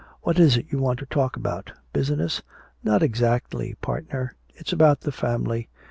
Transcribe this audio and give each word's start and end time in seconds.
What 0.21 0.39
is 0.39 0.57
it 0.57 0.65
you 0.71 0.79
want 0.79 0.97
to 0.97 1.05
talk 1.05 1.37
about? 1.37 1.73
Business?" 1.93 2.41
"Not 2.83 3.03
exactly, 3.03 3.75
partner. 3.81 4.33
It's 4.55 4.73
about 4.73 5.01
the 5.01 5.11
family. 5.11 5.69